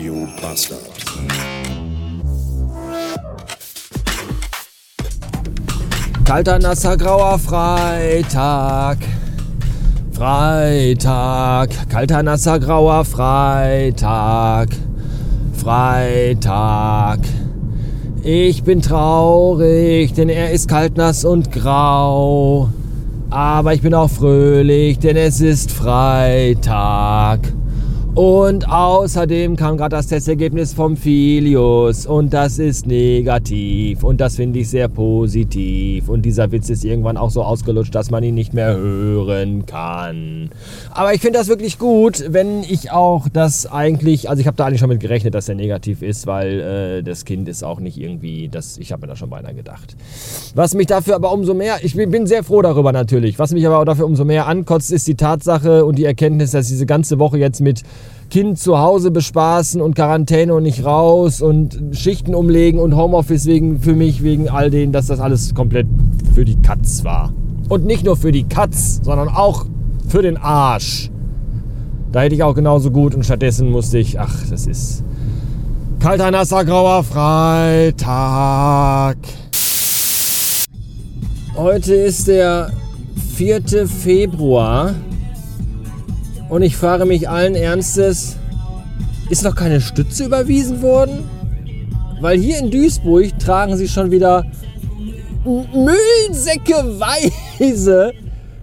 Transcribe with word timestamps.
Radio 0.00 0.26
Bastard. 0.40 0.80
Kalter, 6.24 6.58
nasser, 6.58 6.96
grauer 6.96 7.38
Freitag. 7.38 8.96
Freitag. 10.12 11.90
Kalter, 11.90 12.22
nasser, 12.22 12.58
grauer 12.58 13.04
Freitag. 13.04 14.70
Freitag. 15.52 17.18
Ich 18.22 18.62
bin 18.62 18.80
traurig, 18.80 20.14
denn 20.14 20.30
er 20.30 20.50
ist 20.50 20.66
kalt, 20.66 20.96
nass 20.96 21.26
und 21.26 21.52
grau. 21.52 22.70
Aber 23.28 23.74
ich 23.74 23.82
bin 23.82 23.92
auch 23.92 24.08
fröhlich, 24.08 24.98
denn 24.98 25.18
es 25.18 25.42
ist 25.42 25.70
Freitag. 25.70 27.59
Und 28.16 28.68
außerdem 28.68 29.54
kam 29.54 29.76
gerade 29.76 29.94
das 29.94 30.08
Testergebnis 30.08 30.74
vom 30.74 30.96
Filius 30.96 32.06
und 32.06 32.34
das 32.34 32.58
ist 32.58 32.88
negativ 32.88 34.02
und 34.02 34.20
das 34.20 34.34
finde 34.34 34.58
ich 34.58 34.68
sehr 34.68 34.88
positiv 34.88 36.08
und 36.08 36.22
dieser 36.22 36.50
Witz 36.50 36.70
ist 36.70 36.84
irgendwann 36.84 37.16
auch 37.16 37.30
so 37.30 37.44
ausgelutscht, 37.44 37.94
dass 37.94 38.10
man 38.10 38.24
ihn 38.24 38.34
nicht 38.34 38.52
mehr 38.52 38.76
hören 38.76 39.64
kann. 39.64 40.50
Aber 40.90 41.14
ich 41.14 41.20
finde 41.20 41.38
das 41.38 41.46
wirklich 41.46 41.78
gut, 41.78 42.24
wenn 42.28 42.64
ich 42.64 42.90
auch 42.90 43.28
das 43.32 43.70
eigentlich, 43.70 44.28
also 44.28 44.40
ich 44.40 44.48
habe 44.48 44.56
da 44.56 44.66
eigentlich 44.66 44.80
schon 44.80 44.88
mit 44.88 44.98
gerechnet, 44.98 45.36
dass 45.36 45.48
er 45.48 45.54
negativ 45.54 46.02
ist, 46.02 46.26
weil 46.26 46.60
äh, 46.60 47.02
das 47.04 47.24
Kind 47.24 47.48
ist 47.48 47.62
auch 47.62 47.78
nicht 47.78 47.96
irgendwie, 47.96 48.48
das, 48.48 48.76
ich 48.78 48.90
habe 48.90 49.02
mir 49.02 49.06
da 49.06 49.16
schon 49.16 49.30
beinahe 49.30 49.54
gedacht. 49.54 49.94
Was 50.56 50.74
mich 50.74 50.88
dafür 50.88 51.14
aber 51.14 51.32
umso 51.32 51.54
mehr, 51.54 51.76
ich 51.84 51.94
bin 51.94 52.26
sehr 52.26 52.42
froh 52.42 52.60
darüber 52.60 52.90
natürlich, 52.90 53.38
was 53.38 53.52
mich 53.52 53.64
aber 53.64 53.78
auch 53.78 53.84
dafür 53.84 54.06
umso 54.06 54.24
mehr 54.24 54.48
ankotzt, 54.48 54.90
ist 54.90 55.06
die 55.06 55.14
Tatsache 55.14 55.84
und 55.84 55.96
die 55.96 56.04
Erkenntnis, 56.04 56.50
dass 56.50 56.66
diese 56.66 56.86
ganze 56.86 57.20
Woche 57.20 57.38
jetzt 57.38 57.60
mit 57.60 57.84
Kind 58.30 58.58
zu 58.60 58.78
Hause 58.78 59.10
bespaßen 59.10 59.80
und 59.80 59.96
Quarantäne 59.96 60.54
und 60.54 60.62
nicht 60.62 60.84
raus 60.84 61.42
und 61.42 61.80
Schichten 61.90 62.34
umlegen 62.34 62.78
und 62.78 62.94
Homeoffice 62.94 63.46
wegen, 63.46 63.80
für 63.80 63.94
mich, 63.94 64.22
wegen 64.22 64.48
all 64.48 64.70
denen, 64.70 64.92
dass 64.92 65.08
das 65.08 65.18
alles 65.18 65.52
komplett 65.52 65.88
für 66.32 66.44
die 66.44 66.54
Katz 66.62 67.02
war. 67.02 67.32
Und 67.68 67.86
nicht 67.86 68.04
nur 68.04 68.16
für 68.16 68.30
die 68.30 68.44
Katz, 68.44 69.00
sondern 69.02 69.28
auch 69.28 69.66
für 70.08 70.22
den 70.22 70.36
Arsch. 70.36 71.10
Da 72.12 72.20
hätte 72.22 72.36
ich 72.36 72.44
auch 72.44 72.54
genauso 72.54 72.92
gut 72.92 73.16
und 73.16 73.24
stattdessen 73.24 73.70
musste 73.70 73.98
ich, 73.98 74.20
ach, 74.20 74.34
das 74.48 74.66
ist 74.66 75.02
kalter, 75.98 76.30
nasser, 76.30 76.64
grauer 76.64 77.02
Freitag. 77.02 77.96
Heute 81.56 81.94
ist 81.94 82.28
der 82.28 82.70
4. 83.34 83.88
Februar. 83.88 84.94
Und 86.50 86.62
ich 86.62 86.76
frage 86.76 87.06
mich 87.06 87.28
allen 87.28 87.54
Ernstes, 87.54 88.36
ist 89.28 89.44
noch 89.44 89.54
keine 89.54 89.80
Stütze 89.80 90.24
überwiesen 90.24 90.82
worden? 90.82 91.28
Weil 92.20 92.40
hier 92.40 92.58
in 92.58 92.72
Duisburg 92.72 93.38
tragen 93.38 93.76
sie 93.76 93.86
schon 93.86 94.10
wieder 94.10 94.44
Müllsäckeweise 95.44 98.12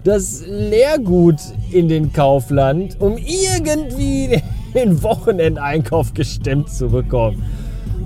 das 0.03 0.43
Leergut 0.45 1.39
in 1.71 1.87
den 1.87 2.11
Kaufland, 2.11 2.99
um 2.99 3.17
irgendwie 3.17 4.41
den 4.75 5.01
Wochenendeinkauf 5.01 6.13
gestemmt 6.13 6.69
zu 6.69 6.89
bekommen. 6.89 7.41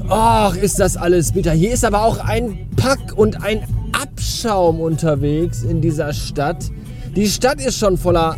Ach, 0.10 0.56
ist 0.56 0.80
das 0.80 0.96
alles 0.96 1.32
bitter. 1.32 1.54
Hier 1.54 1.74
ist 1.74 1.84
aber 1.84 2.06
auch 2.06 2.20
ein 2.20 2.68
Pack 2.76 3.14
und 3.16 3.44
ein 3.44 3.64
Abschaum 4.00 4.80
unterwegs 4.80 5.64
in 5.64 5.82
dieser 5.82 6.14
Stadt. 6.14 6.70
Die 7.16 7.28
Stadt 7.28 7.60
ist 7.60 7.80
schon 7.80 7.98
voller 7.98 8.38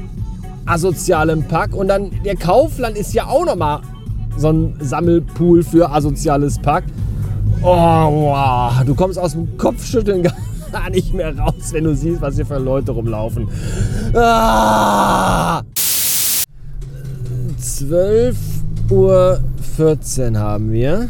asozialem 0.66 1.44
Pack. 1.44 1.75
Und 1.75 1.88
dann 1.88 2.11
der 2.23 2.36
Kaufland 2.36 2.97
ist 2.97 3.14
ja 3.14 3.28
auch 3.28 3.45
nochmal 3.45 3.81
so 4.38 4.50
ein 4.50 4.75
Sammelpool 4.80 5.64
für 5.64 5.92
asoziales 5.92 6.60
Pack. 6.60 6.86
Oh, 7.61 7.67
wow. 7.67 8.73
du 8.86 8.93
kommst 8.95 9.17
aus 9.17 9.33
dem 9.33 9.58
Kopfschütteln 9.58 10.23
gar 10.71 10.89
nicht 10.89 11.14
mehr 11.14 11.37
raus, 11.37 11.71
wenn 11.71 11.86
du 11.86 11.95
siehst, 11.95 12.21
was 12.21 12.36
hier 12.36 12.45
für 12.45 12.58
Leute 12.58 12.92
rumlaufen. 12.92 13.48
Ah! 14.14 15.61
12 17.58 18.36
Uhr 18.92 19.39
14 19.77 20.37
haben 20.37 20.71
wir. 20.71 21.10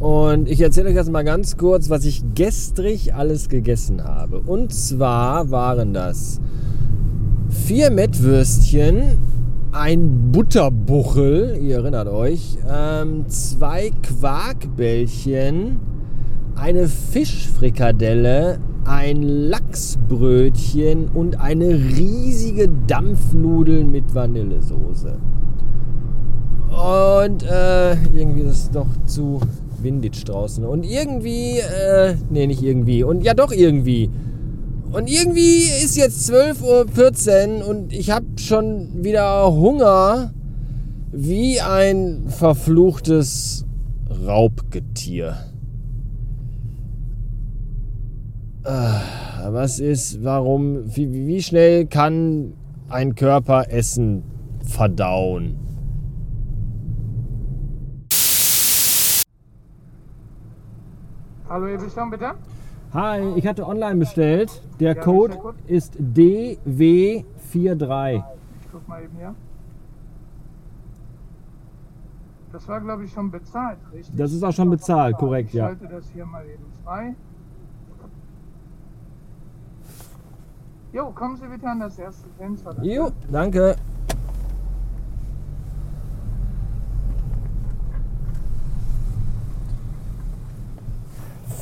Und 0.00 0.50
ich 0.50 0.60
erzähle 0.60 0.90
euch 0.90 0.96
jetzt 0.96 1.10
mal 1.10 1.24
ganz 1.24 1.56
kurz, 1.56 1.88
was 1.88 2.04
ich 2.04 2.22
gestrig 2.34 3.14
alles 3.14 3.48
gegessen 3.48 4.04
habe. 4.04 4.40
Und 4.40 4.74
zwar 4.74 5.50
waren 5.50 5.94
das 5.94 6.40
vier 7.64 7.90
Mettwürstchen, 7.90 9.16
ein 9.72 10.30
Butterbuchel, 10.32 11.56
ihr 11.62 11.76
erinnert 11.76 12.08
euch, 12.08 12.58
ähm, 12.70 13.26
zwei 13.28 13.90
Quarkbällchen, 14.02 15.80
eine 16.56 16.88
Fischfrikadelle, 16.88 18.58
ein 18.84 19.22
Lachsbrötchen 19.22 21.08
und 21.08 21.40
eine 21.40 21.68
riesige 21.68 22.68
Dampfnudel 22.86 23.84
mit 23.84 24.14
Vanillesoße. 24.14 25.16
Und 26.68 27.44
äh, 27.44 27.92
irgendwie 28.12 28.42
ist 28.42 28.56
es 28.56 28.70
doch 28.72 28.88
zu 29.06 29.40
windig 29.80 30.22
draußen. 30.24 30.66
Und 30.66 30.84
irgendwie, 30.84 31.60
äh, 31.60 32.14
nee, 32.28 32.46
nicht 32.46 32.62
irgendwie. 32.62 33.04
Und 33.04 33.24
ja, 33.24 33.32
doch 33.32 33.52
irgendwie 33.52 34.10
und 34.94 35.08
irgendwie 35.08 35.62
ist 35.82 35.96
jetzt 35.96 36.30
12.14 36.30 37.62
Uhr 37.62 37.68
und 37.68 37.92
ich 37.92 38.12
habe 38.12 38.26
schon 38.36 39.02
wieder 39.02 39.52
Hunger 39.52 40.32
wie 41.10 41.60
ein 41.60 42.28
verfluchtes 42.28 43.66
Raubgetier. 44.24 45.36
Ah, 48.62 49.00
was 49.50 49.80
ist, 49.80 50.22
warum, 50.22 50.84
wie, 50.94 51.26
wie 51.26 51.42
schnell 51.42 51.86
kann 51.86 52.54
ein 52.88 53.16
Körper 53.16 53.70
Essen 53.70 54.22
verdauen? 54.64 55.56
Hallo, 61.48 61.66
ihr 61.66 61.78
Bestellung 61.78 62.10
bitte? 62.10 62.34
Hi, 62.94 63.20
ich 63.34 63.44
hatte 63.44 63.66
online 63.66 63.96
bestellt. 63.96 64.62
Der 64.78 64.94
Code 64.94 65.36
ist 65.66 65.96
DW43. 65.96 67.24
Ich 68.14 68.22
guck 68.70 68.86
mal 68.86 69.02
eben 69.02 69.16
hier. 69.16 69.34
Das 72.52 72.68
war, 72.68 72.80
glaube 72.80 73.04
ich, 73.04 73.12
schon 73.12 73.32
bezahlt, 73.32 73.78
richtig? 73.92 74.16
Das 74.16 74.32
ist 74.32 74.44
auch 74.44 74.52
schon 74.52 74.70
bezahlt, 74.70 75.16
korrekt, 75.16 75.52
ja. 75.52 75.72
Ich 75.72 75.78
schalte 75.80 75.92
das 75.92 76.08
hier 76.10 76.24
mal 76.24 76.44
eben 76.46 76.62
frei. 76.84 77.16
Jo, 80.92 81.10
kommen 81.10 81.36
Sie 81.36 81.48
bitte 81.48 81.66
an 81.66 81.80
das 81.80 81.98
erste 81.98 82.28
Fenster. 82.38 82.80
Jo, 82.80 83.10
danke. 83.28 83.74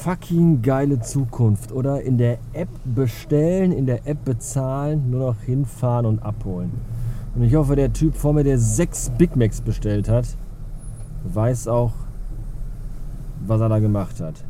Fucking 0.02 0.62
geile 0.62 1.00
Zukunft, 1.00 1.70
oder? 1.70 2.02
In 2.02 2.18
der 2.18 2.38
App 2.54 2.68
bestellen, 2.84 3.70
in 3.70 3.86
der 3.86 4.06
App 4.06 4.24
bezahlen, 4.24 5.10
nur 5.10 5.28
noch 5.28 5.40
hinfahren 5.42 6.06
und 6.06 6.22
abholen. 6.22 6.72
Und 7.36 7.42
ich 7.44 7.54
hoffe, 7.54 7.76
der 7.76 7.92
Typ 7.92 8.16
vor 8.16 8.32
mir, 8.32 8.42
der 8.42 8.58
sechs 8.58 9.10
Big 9.10 9.36
Macs 9.36 9.60
bestellt 9.60 10.08
hat, 10.08 10.26
weiß 11.24 11.68
auch, 11.68 11.92
was 13.46 13.60
er 13.60 13.68
da 13.68 13.78
gemacht 13.78 14.20
hat. 14.20 14.44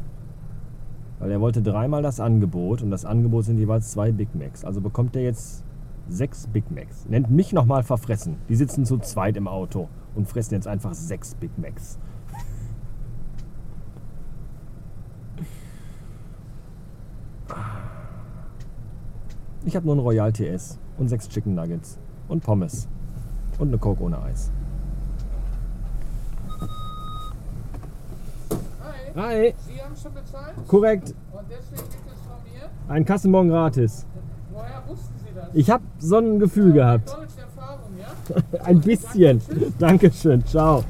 Weil 1.19 1.31
er 1.31 1.41
wollte 1.41 1.61
dreimal 1.61 2.03
das 2.03 2.19
Angebot 2.19 2.83
und 2.83 2.91
das 2.91 3.05
Angebot 3.05 3.45
sind 3.45 3.59
jeweils 3.59 3.91
zwei 3.91 4.11
Big 4.11 4.35
Macs. 4.35 4.65
Also 4.65 4.81
bekommt 4.81 5.15
er 5.17 5.23
jetzt 5.23 5.63
sechs 6.09 6.47
Big 6.47 6.71
Macs. 6.71 7.05
Nennt 7.11 7.31
mich 7.31 7.53
nochmal 7.53 7.83
verfressen. 7.83 8.37
Die 8.49 8.57
sitzen 8.57 8.87
zu 8.87 8.99
zweit 8.99 9.37
im 9.37 9.47
Auto 9.47 9.89
und 10.15 10.27
fressen 10.29 10.55
jetzt 10.55 10.67
einfach 10.67 10.95
sechs 10.95 11.35
Big 11.35 11.51
Macs. 11.59 11.99
Ich 19.65 19.77
habe 19.77 19.87
nur 19.87 19.95
ein 19.95 20.01
Royal 20.01 20.33
TS 20.33 20.79
und 20.99 21.09
sechs 21.09 21.29
Chicken 21.29 21.55
Nuggets 21.55 21.99
und 22.29 22.43
Pommes 22.43 22.89
und 23.59 23.69
eine 23.69 23.79
Coke 23.79 24.03
ohne 24.03 24.21
Eis. 24.21 24.51
Hi. 29.15 29.15
Hi. 29.15 29.55
Sie 29.59 29.81
haben 29.81 29.95
schon 29.97 30.15
bezahlt? 30.15 30.55
Korrekt. 30.67 31.15
Und 31.33 31.45
deswegen 31.49 31.89
gibt 31.91 32.07
es 32.07 32.21
von 32.23 32.43
mir. 32.53 32.69
Ein 32.89 33.05
Kassenbon 33.05 33.49
gratis. 33.49 34.05
Woher 34.53 34.83
wussten 34.89 35.15
Sie 35.19 35.33
das? 35.35 35.49
Ich 35.53 35.71
habe 35.71 35.85
so 35.99 36.19
ein 36.19 36.41
Gefühl 36.41 36.73
gehabt. 36.73 37.09
McDonalds 37.11 37.37
Erfahrung, 37.37 37.93
ja? 37.99 38.61
Ein 38.65 38.81
bisschen. 38.81 39.41
Dankeschön. 39.79 40.45
Ciao. 40.45 40.83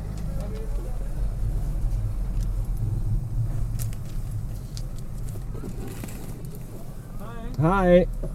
Hi. 7.60 8.00
Getränk? 8.00 8.31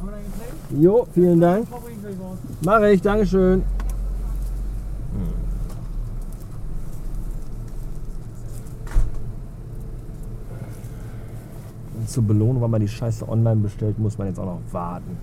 Jo, 0.69 1.07
vielen 1.13 1.39
Dank. 1.39 1.67
Mache 2.61 2.91
ich, 2.91 3.01
Dankeschön. 3.01 3.63
Und 11.97 12.09
zur 12.09 12.23
Belohnung, 12.23 12.61
weil 12.61 12.69
man 12.69 12.81
die 12.81 12.87
Scheiße 12.87 13.27
online 13.27 13.61
bestellt, 13.61 13.97
muss 13.97 14.17
man 14.17 14.27
jetzt 14.27 14.39
auch 14.39 14.45
noch 14.45 14.61
warten. 14.71 15.17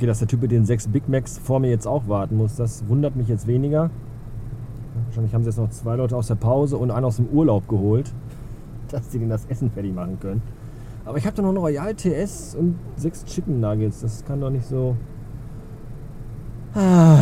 Okay, 0.00 0.06
dass 0.06 0.20
der 0.20 0.28
Typ 0.28 0.40
mit 0.40 0.50
den 0.50 0.64
sechs 0.64 0.88
Big 0.88 1.10
Macs 1.10 1.36
vor 1.36 1.60
mir 1.60 1.68
jetzt 1.68 1.86
auch 1.86 2.08
warten 2.08 2.34
muss, 2.34 2.56
das 2.56 2.88
wundert 2.88 3.16
mich 3.16 3.28
jetzt 3.28 3.46
weniger. 3.46 3.90
Wahrscheinlich 5.04 5.34
haben 5.34 5.42
sie 5.42 5.50
jetzt 5.50 5.58
noch 5.58 5.68
zwei 5.68 5.94
Leute 5.96 6.16
aus 6.16 6.28
der 6.28 6.36
Pause 6.36 6.78
und 6.78 6.90
einen 6.90 7.04
aus 7.04 7.16
dem 7.16 7.26
Urlaub 7.26 7.68
geholt, 7.68 8.10
dass 8.90 9.12
sie 9.12 9.18
denn 9.18 9.28
das 9.28 9.44
Essen 9.50 9.70
fertig 9.70 9.94
machen 9.94 10.18
können. 10.18 10.40
Aber 11.04 11.18
ich 11.18 11.26
habe 11.26 11.36
da 11.36 11.42
noch 11.42 11.50
ein 11.50 11.58
Royal 11.58 11.94
TS 11.94 12.54
und 12.54 12.76
sechs 12.96 13.26
Chicken 13.26 13.60
Nuggets. 13.60 14.00
Das 14.00 14.24
kann 14.24 14.40
doch 14.40 14.48
nicht 14.48 14.64
so. 14.64 14.96
Ah. 16.74 17.19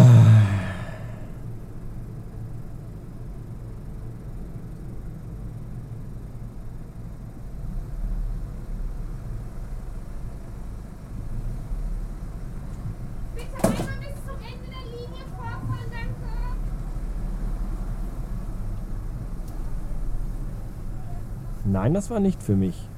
Nein, 21.71 21.93
das 21.93 22.09
war 22.09 22.19
nicht 22.19 22.43
für 22.43 22.57
mich. 22.57 22.89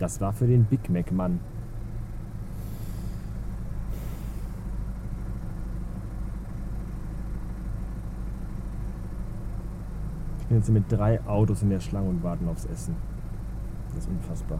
Das 0.00 0.20
war 0.20 0.32
für 0.32 0.48
den 0.48 0.64
Big 0.64 0.90
Mac 0.90 1.12
Mann. 1.12 1.38
Ich 10.40 10.46
bin 10.46 10.56
jetzt 10.56 10.70
mit 10.70 10.90
drei 10.90 11.24
Autos 11.28 11.62
in 11.62 11.70
der 11.70 11.78
Schlange 11.78 12.08
und 12.08 12.24
warten 12.24 12.48
aufs 12.48 12.64
Essen. 12.64 12.96
Das 13.94 14.04
ist 14.04 14.10
unfassbar. 14.10 14.58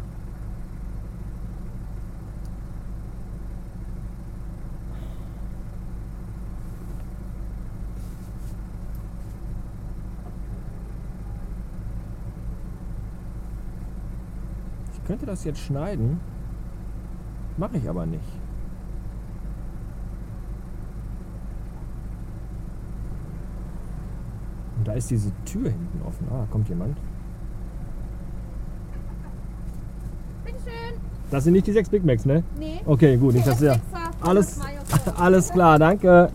Könnte 15.11 15.27
das 15.27 15.43
jetzt 15.43 15.59
schneiden, 15.59 16.21
mache 17.57 17.79
ich 17.79 17.89
aber 17.89 18.07
nicht. 18.07 18.23
Und 24.79 24.87
da 24.87 24.93
ist 24.93 25.11
diese 25.11 25.33
Tür 25.45 25.69
hinten 25.69 26.01
offen. 26.07 26.29
Ah, 26.31 26.47
kommt 26.49 26.69
jemand. 26.69 26.97
Das 31.29 31.43
sind 31.43 31.55
nicht 31.55 31.67
die 31.67 31.73
sechs 31.73 31.89
Big 31.89 32.05
Macs, 32.05 32.25
ne? 32.25 32.45
Nee. 32.57 32.81
Okay, 32.87 33.17
gut, 33.17 33.35
nicht 33.35 33.47
das 33.49 33.61
ja. 33.61 33.77
Alles, 34.21 34.61
alles 35.17 35.51
klar, 35.51 35.81
danke. 35.81 36.31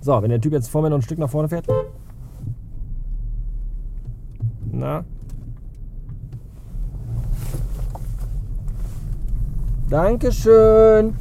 So, 0.00 0.22
wenn 0.22 0.30
der 0.30 0.40
Typ 0.40 0.52
jetzt 0.52 0.68
vor 0.68 0.82
mir 0.82 0.90
noch 0.90 0.98
ein 0.98 1.02
Stück 1.02 1.18
nach 1.18 1.30
vorne 1.30 1.48
fährt. 1.48 1.66
Dankeschön. 9.88 11.14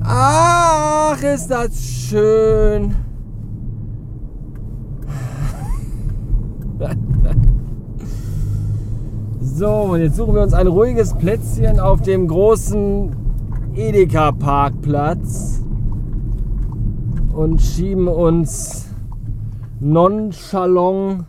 Ach, 0.00 1.22
ist 1.22 1.50
das 1.50 1.78
schön. 1.78 2.94
So, 9.40 9.68
und 9.68 10.00
jetzt 10.00 10.16
suchen 10.16 10.34
wir 10.34 10.42
uns 10.42 10.54
ein 10.54 10.66
ruhiges 10.66 11.12
Plätzchen 11.14 11.78
auf 11.78 12.00
dem 12.00 12.26
großen 12.28 13.14
Edeka-Parkplatz 13.74 15.62
und 17.34 17.60
schieben 17.60 18.08
uns 18.08 18.86
nonchalant 19.80 21.26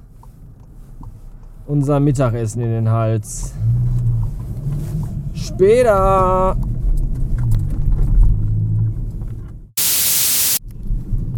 unser 1.70 2.00
Mittagessen 2.00 2.64
in 2.64 2.72
den 2.72 2.90
Hals. 2.90 3.54
Später! 5.36 6.58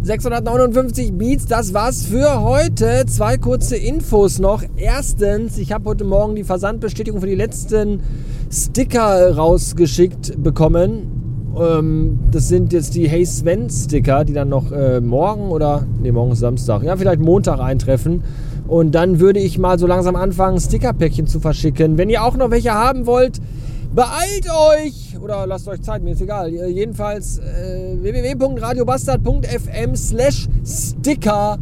659 0.02 1.12
Beats, 1.12 1.46
das 1.46 1.74
war's 1.74 2.06
für 2.06 2.42
heute. 2.42 3.04
Zwei 3.06 3.36
kurze 3.36 3.76
Infos 3.76 4.40
noch. 4.40 4.64
Erstens, 4.76 5.58
ich 5.58 5.70
habe 5.70 5.84
heute 5.84 6.04
Morgen 6.04 6.34
die 6.34 6.44
Versandbestätigung 6.44 7.20
für 7.20 7.28
die 7.28 7.36
letzten 7.36 8.00
Sticker 8.50 9.36
rausgeschickt 9.36 10.42
bekommen. 10.42 11.54
Ähm, 11.60 12.18
das 12.30 12.48
sind 12.48 12.72
jetzt 12.72 12.94
die 12.94 13.06
Hey 13.06 13.26
Sven 13.26 13.68
Sticker, 13.68 14.24
die 14.24 14.32
dann 14.32 14.48
noch 14.48 14.72
äh, 14.72 15.00
morgen 15.00 15.50
oder, 15.50 15.86
ne, 16.02 16.10
morgen 16.10 16.32
ist 16.32 16.40
Samstag, 16.40 16.82
ja, 16.82 16.96
vielleicht 16.96 17.20
Montag 17.20 17.60
eintreffen. 17.60 18.22
Und 18.72 18.94
dann 18.94 19.20
würde 19.20 19.38
ich 19.38 19.58
mal 19.58 19.78
so 19.78 19.86
langsam 19.86 20.16
anfangen, 20.16 20.58
Stickerpäckchen 20.58 21.26
zu 21.26 21.40
verschicken. 21.40 21.98
Wenn 21.98 22.08
ihr 22.08 22.24
auch 22.24 22.38
noch 22.38 22.50
welche 22.50 22.72
haben 22.72 23.04
wollt, 23.04 23.38
beeilt 23.94 24.46
euch! 24.48 25.18
Oder 25.22 25.46
lasst 25.46 25.68
euch 25.68 25.82
Zeit, 25.82 26.02
mir 26.02 26.12
ist 26.12 26.22
egal. 26.22 26.48
Äh, 26.48 26.68
Jedenfalls 26.68 27.38
äh, 27.38 27.98
www.radiobastard.fm 28.00 29.94
slash 29.94 30.48
Sticker. 30.64 31.58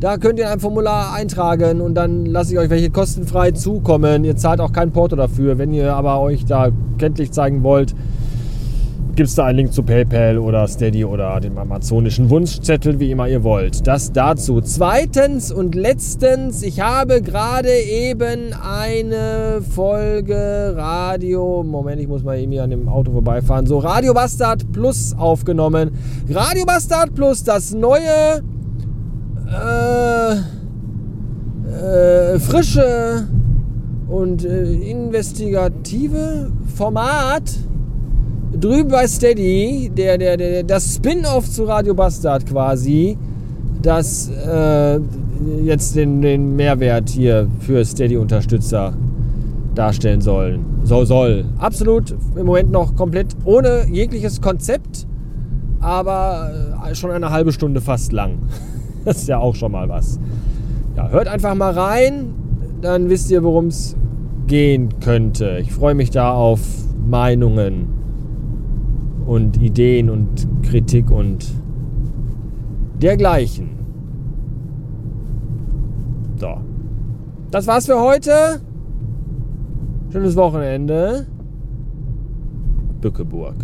Da 0.00 0.16
könnt 0.16 0.40
ihr 0.40 0.50
ein 0.50 0.58
Formular 0.58 1.14
eintragen 1.14 1.80
und 1.80 1.94
dann 1.94 2.26
lasse 2.26 2.54
ich 2.54 2.58
euch 2.58 2.70
welche 2.70 2.90
kostenfrei 2.90 3.52
zukommen. 3.52 4.24
Ihr 4.24 4.36
zahlt 4.36 4.60
auch 4.60 4.72
kein 4.72 4.90
Porto 4.90 5.14
dafür. 5.14 5.58
Wenn 5.58 5.72
ihr 5.72 5.94
aber 5.94 6.18
euch 6.20 6.44
da 6.44 6.70
kenntlich 6.98 7.30
zeigen 7.30 7.62
wollt, 7.62 7.94
gibt 9.18 9.30
es 9.30 9.34
da 9.34 9.46
einen 9.46 9.58
Link 9.58 9.72
zu 9.72 9.82
PayPal 9.82 10.38
oder 10.38 10.68
Steady 10.68 11.04
oder 11.04 11.40
dem 11.40 11.58
amazonischen 11.58 12.30
Wunschzettel, 12.30 13.00
wie 13.00 13.10
immer 13.10 13.26
ihr 13.26 13.42
wollt. 13.42 13.84
Das 13.84 14.12
dazu. 14.12 14.60
Zweitens 14.60 15.50
und 15.50 15.74
letztens, 15.74 16.62
ich 16.62 16.80
habe 16.80 17.20
gerade 17.20 17.68
eben 17.68 18.52
eine 18.52 19.60
Folge 19.74 20.72
Radio, 20.76 21.64
Moment, 21.64 22.00
ich 22.00 22.06
muss 22.06 22.22
mal 22.22 22.38
eben 22.38 22.52
hier 22.52 22.62
an 22.62 22.70
dem 22.70 22.88
Auto 22.88 23.10
vorbeifahren, 23.10 23.66
so 23.66 23.78
Radio 23.78 24.14
Bastard 24.14 24.70
Plus 24.70 25.16
aufgenommen. 25.18 25.90
Radio 26.30 26.64
Bastard 26.64 27.12
Plus, 27.16 27.42
das 27.42 27.74
neue, 27.74 28.44
äh, 29.48 30.34
äh, 31.72 32.38
frische 32.38 33.26
und 34.06 34.44
äh, 34.44 34.74
investigative 34.74 36.52
Format 36.76 37.67
drüben 38.60 38.90
bei 38.90 39.06
Steady, 39.06 39.90
der, 39.96 40.18
der, 40.18 40.36
der, 40.36 40.62
das 40.62 40.94
Spin-off 40.94 41.48
zu 41.50 41.64
Radio 41.64 41.94
Bastard 41.94 42.46
quasi, 42.46 43.16
das 43.82 44.30
äh, 44.30 45.00
jetzt 45.62 45.94
den, 45.96 46.20
den 46.20 46.56
Mehrwert 46.56 47.08
hier 47.08 47.48
für 47.60 47.84
Steady-Unterstützer 47.84 48.94
darstellen 49.74 50.20
sollen. 50.20 50.64
So 50.82 51.04
soll. 51.04 51.44
Absolut 51.58 52.14
im 52.36 52.46
Moment 52.46 52.70
noch 52.70 52.96
komplett 52.96 53.36
ohne 53.44 53.86
jegliches 53.90 54.40
Konzept, 54.40 55.06
aber 55.80 56.50
äh, 56.84 56.94
schon 56.94 57.10
eine 57.10 57.30
halbe 57.30 57.52
Stunde 57.52 57.80
fast 57.80 58.12
lang. 58.12 58.38
Das 59.04 59.18
ist 59.18 59.28
ja 59.28 59.38
auch 59.38 59.54
schon 59.54 59.72
mal 59.72 59.88
was. 59.88 60.18
Ja, 60.94 61.08
hört 61.08 61.28
einfach 61.28 61.54
mal 61.54 61.72
rein, 61.72 62.34
dann 62.82 63.08
wisst 63.08 63.30
ihr, 63.30 63.42
worum 63.42 63.68
es 63.68 63.96
gehen 64.48 64.88
könnte. 65.00 65.58
Ich 65.62 65.72
freue 65.72 65.94
mich 65.94 66.10
da 66.10 66.32
auf 66.32 66.60
Meinungen 67.06 67.97
und 69.28 69.60
Ideen 69.60 70.08
und 70.08 70.48
Kritik 70.62 71.10
und 71.10 71.46
dergleichen. 73.00 73.68
So. 76.36 76.56
Das 77.50 77.66
war's 77.66 77.84
für 77.84 78.00
heute. 78.00 78.62
Schönes 80.10 80.34
Wochenende. 80.34 81.26
Bückeburg. 83.02 83.54